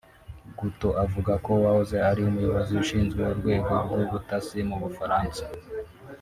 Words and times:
Gouteux 0.57 0.95
avuga 1.05 1.33
ko 1.43 1.49
uwahoze 1.57 1.97
ari 2.09 2.19
Umuyobozi 2.29 2.71
ushinzwe 2.83 3.21
urwego 3.33 3.71
rw’ubutasi 3.83 4.57
mu 4.69 4.77
Bufaransa 4.83 5.43